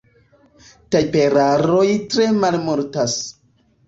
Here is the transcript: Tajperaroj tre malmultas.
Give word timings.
Tajperaroj 0.95 1.87
tre 2.13 2.25
malmultas. 2.39 3.19